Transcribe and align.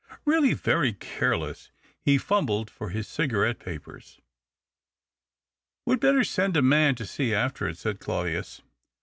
"Really, 0.25 0.55
very 0.55 0.93
careless." 0.93 1.69
He 2.03 2.17
fumhled 2.17 2.71
for 2.71 2.89
his 2.89 3.07
cigarette 3.07 3.59
papers." 3.59 4.19
We'd 5.85 5.99
Ijetter 5.99 6.25
send 6.25 6.57
a 6.57 6.63
man 6.63 6.95
to 6.95 7.05
see 7.05 7.35
after 7.35 7.67
it," 7.67 7.77
said 7.77 7.99
Claudius. 7.99 8.63